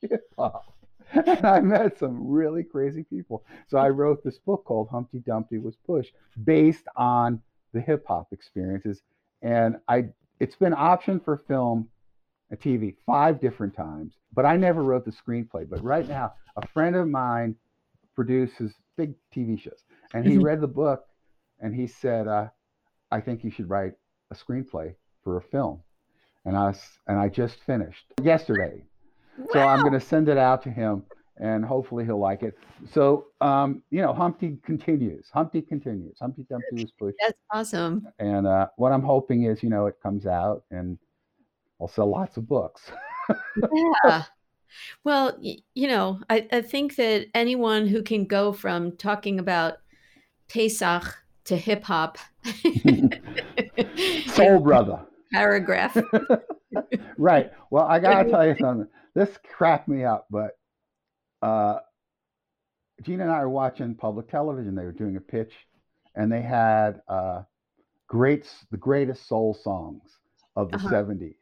[0.00, 0.72] hip hop."
[1.12, 3.44] And I met some really crazy people.
[3.68, 6.12] So I wrote this book called Humpty Dumpty Was Pushed,
[6.44, 9.02] based on the hip hop experiences.
[9.42, 10.06] And I,
[10.40, 11.88] it's been optioned for film
[12.50, 15.68] and TV five different times, but I never wrote the screenplay.
[15.68, 17.56] But right now, a friend of mine
[18.14, 20.42] produces big TV shows, and he Mhm.
[20.42, 21.04] read the book,
[21.60, 22.48] and he said, uh,
[23.10, 23.94] "I think you should write
[24.30, 25.82] a screenplay for a film."
[26.44, 26.74] And I
[27.08, 28.86] and I just finished yesterday,
[29.50, 31.04] so I'm going to send it out to him,
[31.38, 32.56] and hopefully he'll like it.
[32.92, 35.28] So, um, you know, Humpty continues.
[35.32, 36.16] Humpty continues.
[36.20, 38.06] Humpty Dumpty was pushed, That's awesome.
[38.18, 40.98] and uh, what I'm hoping is, you know, it comes out, and
[41.80, 42.82] I'll sell lots of books.
[44.04, 44.22] Yeah.
[45.04, 49.74] Well, y- you know, I, I think that anyone who can go from talking about
[50.48, 52.18] Pesach to hip hop,
[54.26, 55.00] Soul Brother.
[55.32, 55.96] paragraph.
[57.16, 57.52] right.
[57.70, 58.88] Well, I gotta tell you something.
[59.14, 60.58] This cracked me up, but
[61.46, 61.80] uh,
[63.02, 64.74] Gina and I were watching public television.
[64.74, 65.52] They were doing a pitch,
[66.14, 67.42] and they had uh,
[68.08, 70.02] great, the greatest soul songs
[70.56, 70.88] of the Uh-huh.
[70.88, 71.36] 70s.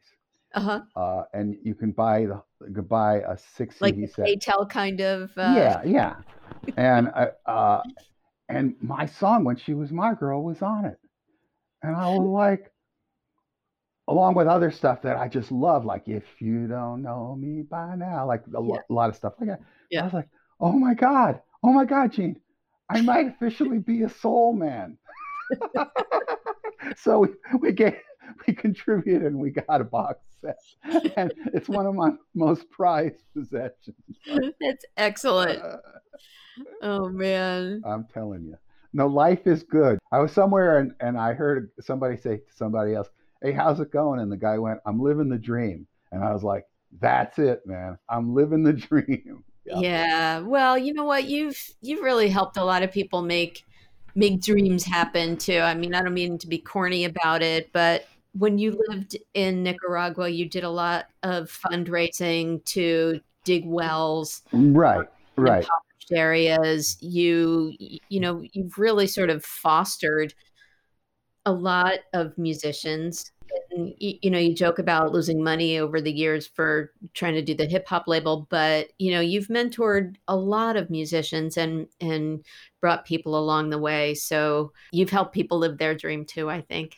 [0.53, 0.81] Uh-huh.
[0.95, 4.25] Uh, and you can buy the you can buy a six Like CD set.
[4.25, 5.31] K-Tel kind of.
[5.37, 6.15] Uh, yeah, yeah.
[6.77, 7.83] And uh, uh,
[8.49, 10.99] and my song when she was my girl was on it,
[11.83, 12.71] and I was like,
[14.07, 17.95] along with other stuff that I just love, like if you don't know me by
[17.95, 18.81] now, like a, Yeah.
[18.89, 19.61] a lot of stuff like that.
[19.91, 20.01] Yeah.
[20.01, 22.39] I was like, oh my god, oh my god, Gene,
[22.89, 24.97] I might officially be a soul man.
[26.97, 28.01] so we we get
[28.47, 30.57] we contributed and we got a box set,
[31.15, 33.95] and it's one of my most prized possessions.
[34.59, 35.61] That's excellent.
[35.61, 35.77] Uh,
[36.81, 37.81] Oh man.
[37.85, 38.57] I'm telling you.
[38.93, 39.99] No, life is good.
[40.11, 43.09] I was somewhere and, and I heard somebody say to somebody else,
[43.41, 44.21] Hey, how's it going?
[44.21, 45.85] And the guy went, I'm living the dream.
[46.11, 46.65] And I was like,
[46.99, 47.97] That's it, man.
[48.09, 49.43] I'm living the dream.
[49.65, 49.81] Yeah.
[49.81, 50.39] Yeah.
[50.39, 51.25] Well, you know what?
[51.25, 53.63] You've you've really helped a lot of people make
[54.15, 55.59] make dreams happen too.
[55.59, 59.63] I mean, I don't mean to be corny about it, but when you lived in
[59.63, 65.07] Nicaragua, you did a lot of fundraising to dig wells Right,
[65.45, 65.65] in right.
[66.13, 66.97] areas.
[67.01, 70.33] You you know, you've really sort of fostered
[71.45, 73.31] a lot of musicians.
[73.71, 77.41] And, y- you know, you joke about losing money over the years for trying to
[77.41, 81.87] do the hip hop label, but you know, you've mentored a lot of musicians and
[81.99, 82.45] and
[82.81, 84.13] brought people along the way.
[84.13, 86.49] So you've helped people live their dream too.
[86.49, 86.97] I think.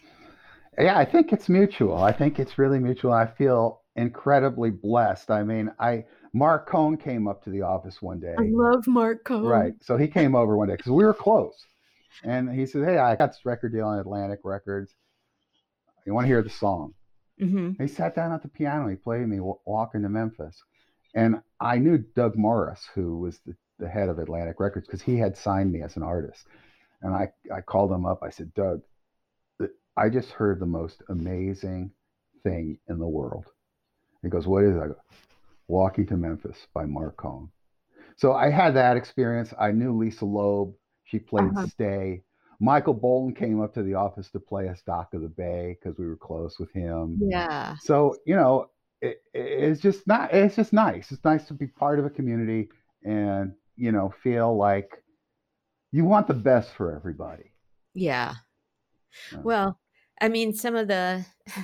[0.78, 1.98] Yeah, I think it's mutual.
[1.98, 3.12] I think it's really mutual.
[3.12, 5.32] I feel incredibly blessed.
[5.32, 8.36] I mean, I Marc Cohn came up to the office one day.
[8.38, 9.44] I love Marc Cohn.
[9.44, 9.74] Right.
[9.82, 11.66] So he came over one day because we were close.
[12.24, 14.94] And he said, Hey, I got this record deal on Atlantic Records.
[16.08, 16.94] You want to hear the song?
[17.40, 18.88] hmm He sat down at the piano.
[18.88, 20.64] He played me Wa- Walking to Memphis.
[21.14, 25.18] And I knew Doug Morris, who was the, the head of Atlantic Records, because he
[25.18, 26.48] had signed me as an artist.
[27.02, 28.24] And I, I called him up.
[28.24, 28.82] I said, Doug,
[29.98, 31.92] I just heard the most amazing
[32.44, 33.46] thing in the world.
[34.24, 34.80] He goes, What is it?
[34.82, 34.96] I go,
[35.68, 37.50] Walking to Memphis by Marc Cohn.
[38.18, 39.54] So I had that experience.
[39.60, 40.74] I knew Lisa Loeb.
[41.06, 41.68] She played Uh-huh.
[41.68, 42.24] Stay.
[42.60, 45.98] Michael Bolton came up to the office to play us Dock of the Bay because
[45.98, 47.20] we were close with him.
[47.22, 47.76] Yeah.
[47.82, 48.70] So, you know,
[49.02, 51.12] it, it's just not, it's just nice.
[51.12, 52.70] It's nice to be part of a community
[53.04, 54.90] and, you know, feel like
[55.92, 57.52] you want the best for everybody.
[57.94, 58.34] Yeah.
[59.32, 59.40] Yeah.
[59.40, 59.80] Well,
[60.20, 61.26] I mean, some of the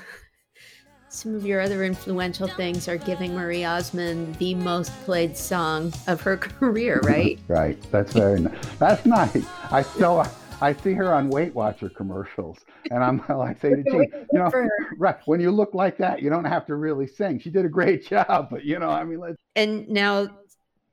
[1.09, 6.21] some of your other influential things are giving Marie Osmond the most played song of
[6.21, 7.39] her career, right?
[7.47, 7.79] Right.
[7.91, 8.65] That's very nice.
[8.79, 9.45] That's nice.
[9.71, 10.25] I still,
[10.61, 12.59] I see her on Weight Watcher commercials
[12.91, 14.51] and I'm like, say to Jean, you know,
[14.97, 15.17] right.
[15.25, 17.39] When you look like that, you don't have to really sing.
[17.39, 20.29] She did a great job, but you know, I mean, let's, And now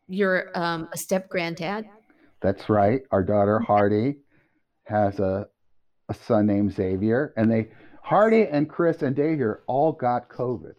[0.08, 1.86] you're um, a step granddad.
[2.40, 3.02] that's right.
[3.10, 4.16] Our daughter Hardy
[4.84, 5.46] has a,
[6.08, 7.68] a son named Xavier and they,
[8.02, 10.74] Hardy and Chris and Xavier all got COVID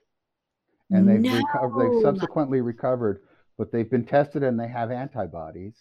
[0.90, 3.22] and they've recovered, they've subsequently recovered,
[3.58, 5.76] but they've been tested and they have antibodies.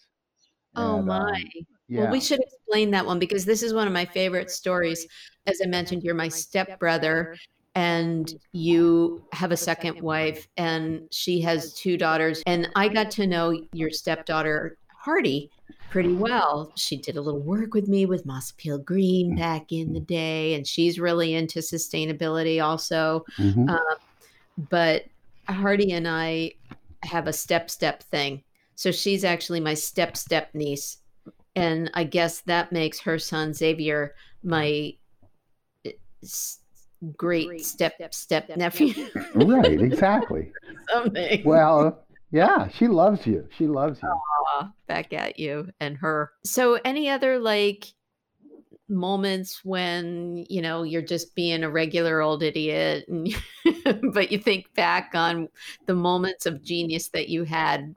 [0.76, 1.30] Oh And, my.
[1.32, 1.44] um,
[1.90, 2.02] yeah.
[2.02, 5.06] Well, we should explain that one because this is one of my favorite stories.
[5.46, 7.36] As I mentioned, you're my stepbrother,
[7.74, 12.42] and you have a second wife, and she has two daughters.
[12.46, 15.50] And I got to know your stepdaughter, Hardy,
[15.90, 16.72] pretty well.
[16.76, 20.54] She did a little work with me with Moss Peel Green back in the day,
[20.54, 23.24] and she's really into sustainability also.
[23.38, 23.68] Mhm.
[23.68, 23.96] Uh,
[24.70, 25.04] But
[25.48, 26.52] Hardy and I
[27.02, 28.44] have a step step thing.
[28.76, 30.98] So she's actually my step step niece.
[31.56, 34.94] And I guess that makes her son Xavier my
[35.86, 35.90] uh,
[36.22, 36.60] s-
[37.16, 39.08] great step step nephew.
[39.34, 39.80] right.
[39.80, 40.52] Exactly.
[40.90, 41.42] Something.
[41.44, 43.48] Well, yeah, she loves you.
[43.56, 44.08] She loves you.
[44.08, 46.30] Aw, back at you and her.
[46.44, 47.86] So, any other like
[48.88, 53.34] moments when you know you're just being a regular old idiot, and
[54.12, 55.48] but you think back on
[55.86, 57.94] the moments of genius that you had?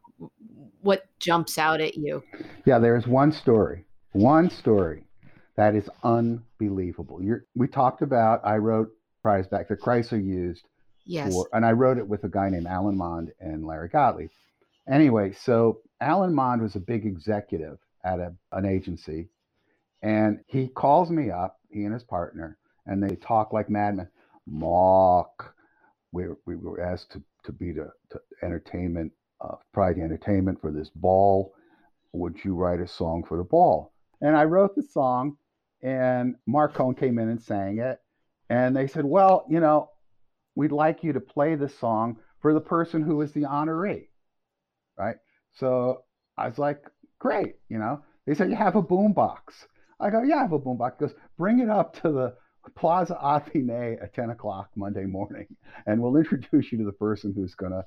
[0.83, 2.23] What jumps out at you?
[2.65, 5.05] Yeah, there's one story, one story
[5.55, 7.23] that is unbelievable.
[7.23, 8.89] You're, we talked about, I wrote
[9.21, 10.65] Prize Back that Chrysler used
[11.05, 11.31] Yes.
[11.33, 14.29] for, and I wrote it with a guy named Alan Mond and Larry Gottlieb.
[14.89, 19.29] Anyway, so Alan Mond was a big executive at a, an agency,
[20.01, 24.09] and he calls me up, he and his partner, and they talk like madmen.
[24.45, 25.55] Mark,
[26.11, 30.89] we, we were asked to, to be the to entertainment, uh, Pride Entertainment for this
[30.89, 31.53] ball.
[32.13, 33.93] Would you write a song for the ball?
[34.21, 35.37] And I wrote the song,
[35.81, 37.99] and Mark Cohn came in and sang it.
[38.49, 39.89] And they said, Well, you know,
[40.55, 44.07] we'd like you to play the song for the person who is the honoree.
[44.97, 45.15] Right.
[45.53, 46.03] So
[46.37, 46.83] I was like,
[47.19, 47.55] great.
[47.69, 49.65] You know, they said, you have a boombox.
[49.99, 50.99] I go, yeah, I have a boombox.
[50.99, 52.35] He goes, bring it up to the
[52.75, 55.47] Plaza Athénée at 10 o'clock Monday morning,
[55.85, 57.85] and we'll introduce you to the person who's going to.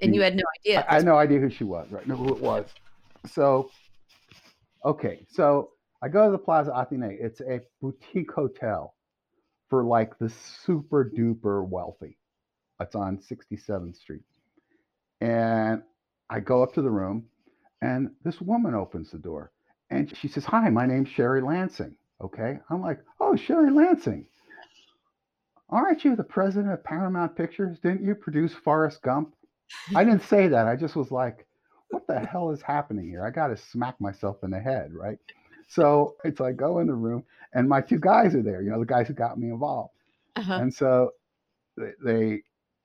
[0.00, 0.84] And you had no idea.
[0.88, 2.06] I, I had no idea who she was, right?
[2.06, 2.66] No, who it was.
[3.32, 3.70] So,
[4.84, 5.26] okay.
[5.28, 5.70] So
[6.02, 7.16] I go to the Plaza Athénée.
[7.20, 8.94] It's a boutique hotel
[9.68, 12.18] for like the super duper wealthy.
[12.80, 14.22] It's on 67th Street.
[15.20, 15.82] And
[16.28, 17.24] I go up to the room,
[17.80, 19.50] and this woman opens the door
[19.90, 21.94] and she says, Hi, my name's Sherry Lansing.
[22.22, 22.58] Okay.
[22.70, 24.26] I'm like, Oh, Sherry Lansing.
[25.68, 27.78] Aren't you the president of Paramount Pictures?
[27.80, 29.34] Didn't you produce Forrest Gump?
[29.94, 30.66] I didn't say that.
[30.66, 31.46] I just was like,
[31.90, 33.24] What the hell is happening here?
[33.24, 34.92] I got to smack myself in the head.
[34.92, 35.18] Right.
[35.68, 38.78] So it's like, go in the room, and my two guys are there, you know,
[38.78, 39.92] the guys who got me involved.
[40.36, 40.54] Uh-huh.
[40.54, 41.10] And so
[41.76, 42.42] they, they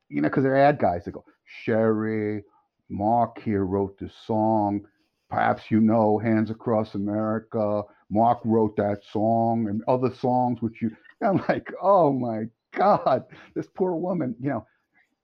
[0.10, 1.24] you know, because they're ad guys, they go,
[1.64, 2.44] Sherry,
[2.90, 4.86] Mark here wrote this song.
[5.30, 7.84] Perhaps you know Hands Across America.
[8.10, 10.92] Mark wrote that song and other songs which you.
[11.24, 13.24] I'm like, oh my God,
[13.56, 14.36] this poor woman.
[14.42, 14.68] You know,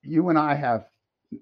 [0.04, 0.86] you and I have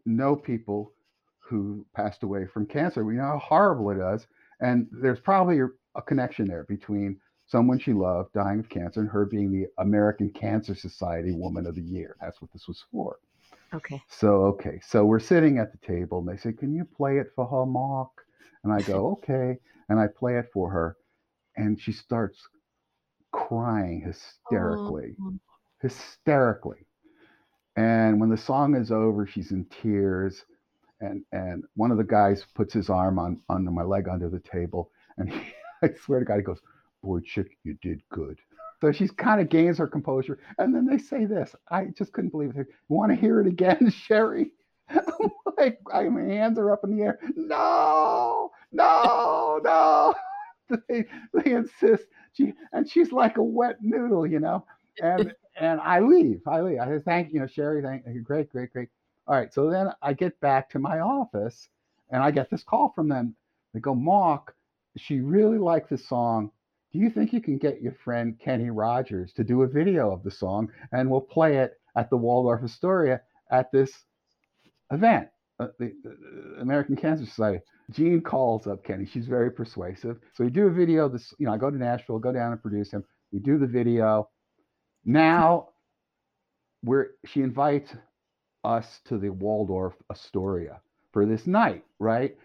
[0.05, 0.93] know people
[1.39, 3.05] who passed away from cancer.
[3.05, 4.27] We know how horrible it is.
[4.61, 5.67] And there's probably a,
[6.01, 10.75] connection there between someone she loved dying of cancer and her being the American Cancer
[10.75, 12.15] Society Woman of the Year.
[12.21, 13.17] That's what this was for.
[13.73, 14.01] Okay.
[14.09, 14.79] So, okay.
[14.85, 17.65] So we're sitting at the table and they say, Can you play it for her,
[17.65, 18.11] Mark?
[18.63, 19.57] And I go, Okay.
[19.89, 20.97] And I play it for her.
[21.57, 22.39] And she starts
[23.31, 25.33] crying hysterically, Oh.
[25.81, 26.85] hysterically.
[27.75, 30.45] And when the song is over, she's in tears.
[31.01, 34.39] And, and one of the guys puts his arm on under my leg under the
[34.39, 34.91] table.
[35.17, 35.41] And he,
[35.83, 36.61] I swear to God, he goes,
[37.03, 38.39] Boy, chick, you did good.
[38.81, 40.39] So she's kind of gains her composure.
[40.57, 41.55] And then they say this.
[41.69, 42.67] I just couldn't believe it.
[42.89, 44.51] You want to hear it again, Sherry?
[45.57, 47.19] Like, I, my hands are up in the air.
[47.35, 50.13] No, no, no.
[50.89, 52.03] they, they insist.
[52.33, 54.65] She and she's like a wet noodle, you know.
[55.01, 56.41] And and I leave.
[56.47, 56.79] I leave.
[56.79, 58.21] I thank you know, Sherry, thank you.
[58.21, 58.89] Great, great, great.
[59.27, 59.53] All right.
[59.53, 61.69] So then I get back to my office
[62.11, 63.35] and I get this call from them.
[63.73, 64.55] They go, Mark,
[64.97, 66.51] she really liked the song.
[66.93, 70.23] Do you think you can get your friend Kenny Rogers to do a video of
[70.23, 73.21] the song and we'll play it at the Waldorf Astoria
[73.51, 73.91] at this
[74.91, 75.27] event,
[75.59, 77.61] uh, the, the American Cancer Society?
[77.91, 79.05] Jean calls up Kenny.
[79.05, 80.17] She's very persuasive.
[80.33, 81.09] So we do a video.
[81.09, 83.03] This, you know, I go to Nashville, go down and produce him.
[83.31, 84.29] We do the video.
[85.05, 85.69] Now,
[86.83, 87.93] we're she invites
[88.63, 90.81] us to the Waldorf Astoria
[91.13, 92.35] for this night, right?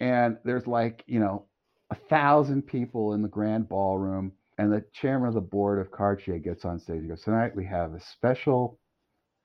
[0.00, 1.46] And there's like, you know,
[1.90, 6.38] a thousand people in the grand ballroom, and the chairman of the board of Cartier
[6.38, 7.02] gets on stage.
[7.02, 8.78] He goes, Tonight we have a special,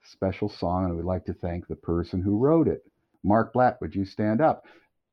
[0.03, 2.81] special song, and we'd like to thank the person who wrote it.
[3.23, 4.63] Mark Blatt, would you stand up?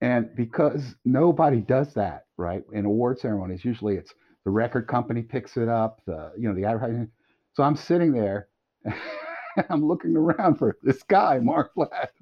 [0.00, 2.62] And because nobody does that, right?
[2.72, 6.64] In award ceremonies, usually it's the record company picks it up, the you know, the
[6.64, 7.10] advertising.
[7.58, 8.46] So I'm sitting there
[8.84, 8.94] and
[9.68, 12.12] I'm looking around for this guy, Mark Blatt.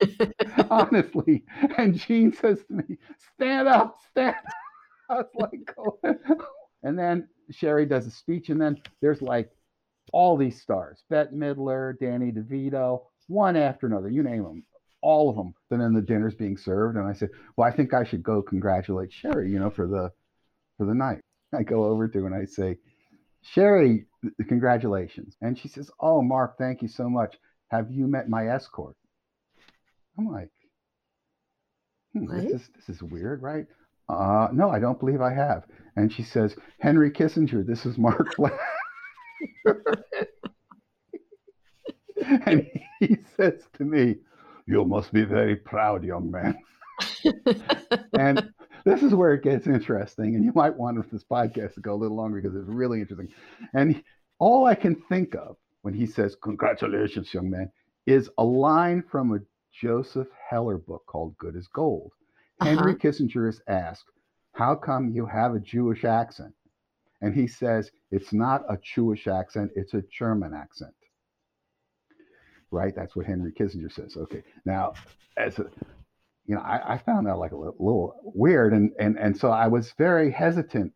[0.70, 1.42] Honestly.
[1.76, 2.98] And Jean says to me,
[3.34, 4.44] stand up, stand up.
[5.10, 5.98] I was like, oh.
[6.84, 9.50] and then Sherry does a speech, and then there's like
[10.12, 14.62] all these stars Bette Midler, Danny DeVito, one after another, you name them,
[15.02, 15.54] all of them.
[15.72, 18.42] And then the dinner's being served, and I said, Well, I think I should go
[18.42, 20.12] congratulate Sherry, you know, for the
[20.78, 21.20] for the night.
[21.52, 22.78] I go over to and I say,
[23.42, 24.06] Sherry,
[24.48, 25.36] congratulations.
[25.40, 27.36] And she says, Oh, Mark, thank you so much.
[27.68, 28.96] Have you met my escort?
[30.18, 30.50] I'm like,
[32.12, 33.66] hmm, this, is, this is weird, right?
[34.08, 35.64] Uh, no, I don't believe I have.
[35.96, 38.36] And she says, Henry Kissinger, this is Mark
[42.46, 42.66] and
[43.00, 44.16] he says to me,
[44.66, 46.56] You must be very proud, young man.
[48.18, 48.50] and
[48.84, 50.34] this is where it gets interesting.
[50.34, 53.34] And you might want this podcast to go a little longer because it's really interesting.
[53.74, 54.02] And
[54.38, 57.70] all I can think of when he says, Congratulations, young man,
[58.06, 59.40] is a line from a
[59.72, 62.12] Joseph Heller book called Good as Gold.
[62.60, 62.98] Henry Uh-huh.
[63.10, 64.04] Kissinger is asked,
[64.52, 66.54] How come you have a Jewish accent?
[67.22, 70.94] And he says, It's not a Jewish accent, it's a German accent.
[72.70, 72.94] Right?
[72.94, 74.16] That's what Henry Kissinger says.
[74.16, 74.42] Okay.
[74.64, 74.94] Now,
[75.36, 75.66] as a
[76.46, 79.50] you know, I, I found that like a little, little weird, and and and so
[79.50, 80.92] I was very hesitant,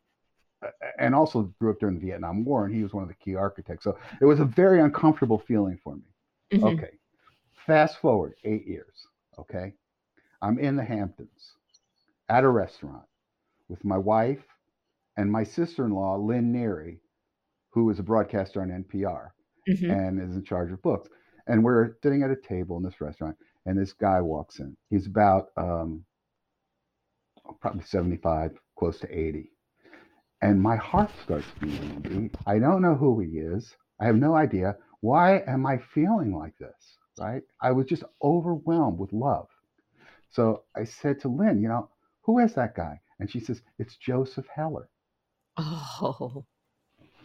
[0.99, 3.35] and also grew up during the Vietnam War, and he was one of the key
[3.35, 3.85] architects.
[3.85, 6.03] So it was a very uncomfortable feeling for me.
[6.53, 6.75] Mhm.
[6.75, 6.99] Okay.
[7.67, 9.07] Fast forward eight years.
[9.39, 9.75] Okay.
[10.43, 11.55] I'm in the Hamptons
[12.29, 13.05] at a restaurant
[13.69, 14.45] with my wife
[15.17, 16.99] and my sister in law, Lynn Neary,
[17.71, 19.31] who is a broadcaster on NPR
[19.69, 19.91] Mhm.
[19.91, 21.09] and is in charge of books.
[21.47, 23.37] And we're sitting at a table in this restaurant,
[23.69, 24.75] and this guy walks in.
[24.89, 26.03] He's about um,
[27.61, 29.51] probably 75, close to 80.
[30.41, 32.31] And my heart starts beating.
[32.47, 33.77] I don't know who he is.
[34.01, 34.77] I have no idea.
[35.03, 36.97] Why am I feeling like this?
[37.21, 37.43] Right?
[37.61, 39.49] I was just overwhelmed with love.
[40.31, 41.91] So I said to Lynn, you know,
[42.23, 42.99] who is that guy?
[43.21, 44.89] And she says, it's Joseph Heller.
[45.59, 46.47] Oh.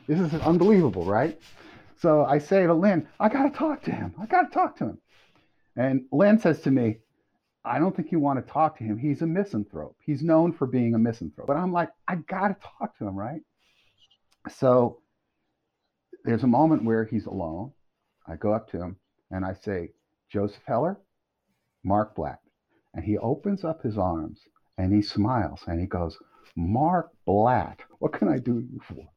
[0.07, 1.39] This is unbelievable, right?
[2.01, 4.13] So I say to Lynn, I got to talk to him.
[4.19, 4.97] I got to talk to him.
[5.75, 6.97] And Lynn says to me,
[7.65, 8.97] I don't think you want to talk to him.
[8.97, 9.95] He's a misanthrope.
[10.05, 11.47] He's known for being a misanthrope.
[11.47, 13.41] But I'm like, I got to talk to him, right?
[14.49, 14.99] So
[16.25, 17.71] there's a moment where he's alone.
[18.27, 18.97] I go up to him
[19.31, 19.91] and I say,
[20.29, 20.99] Joseph Heller,
[21.83, 22.39] Mark Blatt.
[22.93, 24.39] And he opens up his arms
[24.77, 26.17] and he smiles and he goes,
[26.55, 29.09] Mark Blatt, what can I do for you for?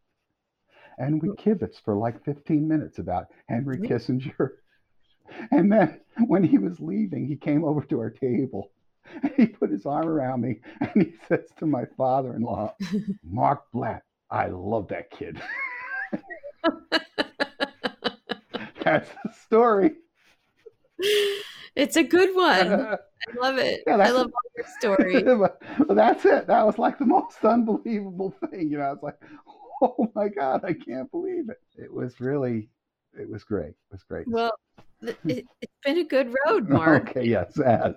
[0.99, 4.51] And we kibitz for like 15 minutes about Henry Kissinger.
[5.51, 8.71] And then when he was leaving, he came over to our table
[9.23, 12.75] and he put his arm around me and he says to my father in law,
[13.23, 15.41] Mark Blatt, I love that kid.
[18.83, 19.93] That's the story.
[21.75, 22.73] It's a good one.
[22.97, 22.97] I
[23.41, 23.83] love it.
[23.87, 25.23] Yeah, I love all your story.
[25.23, 25.61] But
[25.97, 26.47] that's it.
[26.47, 28.71] That was like the most unbelievable thing.
[28.71, 29.19] You know, I was like,
[29.83, 31.61] oh my God, I can't believe it.
[31.77, 32.71] It was really,
[33.19, 33.71] it was great.
[33.71, 34.29] It was great.
[34.29, 34.53] Well,
[35.03, 35.49] it's
[35.85, 37.11] been a good road, Mark.
[37.11, 37.95] Okay, yes, as.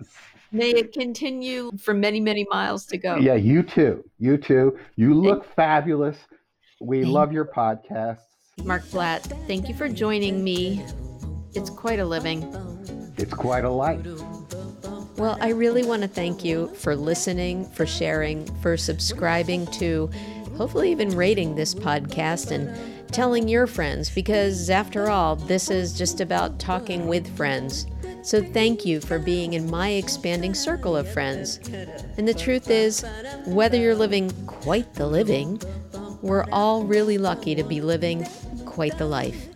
[0.52, 3.18] May it continue for many, many miles to go.
[3.18, 4.04] Yeah, you too.
[4.18, 4.80] You too.
[4.96, 6.18] You look fabulous.
[6.82, 8.24] We love your podcasts.
[8.64, 10.84] Mark Blatt, thank you for joining me.
[11.54, 12.44] It's quite a living.
[13.18, 14.06] It's quite a life.
[15.18, 20.10] Well, I really want to thank you for listening, for sharing, for subscribing to,
[20.56, 22.70] hopefully, even rating this podcast and
[23.12, 27.86] telling your friends, because after all, this is just about talking with friends.
[28.22, 31.60] So thank you for being in my expanding circle of friends.
[32.18, 33.04] And the truth is,
[33.46, 35.62] whether you're living quite the living,
[36.22, 38.28] we're all really lucky to be living
[38.66, 39.49] quite the life.